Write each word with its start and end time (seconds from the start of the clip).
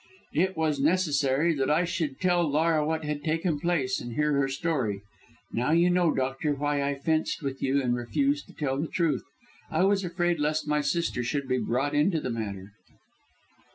It 0.33 0.57
was 0.57 0.79
necessary 0.79 1.53
that 1.53 1.69
I 1.69 1.85
should 1.85 2.19
tell 2.19 2.41
Laura 2.41 2.83
what 2.83 3.03
had 3.03 3.23
taken 3.23 3.59
place, 3.59 4.01
and 4.01 4.13
hear 4.13 4.33
her 4.33 4.47
story. 4.47 5.03
Now 5.53 5.73
you 5.73 5.91
know, 5.91 6.11
doctor, 6.11 6.55
why 6.55 6.81
I 6.81 6.95
fenced 6.95 7.43
with 7.43 7.61
you 7.61 7.79
and 7.83 7.95
refused 7.95 8.47
to 8.47 8.53
tell 8.55 8.77
the 8.81 8.87
truth. 8.87 9.21
I 9.69 9.83
was 9.83 10.03
afraid 10.03 10.39
lest 10.39 10.67
my 10.67 10.81
sister 10.81 11.21
should 11.21 11.47
be 11.47 11.59
brought 11.59 11.93
into 11.93 12.19
the 12.19 12.31
matter." 12.31 12.71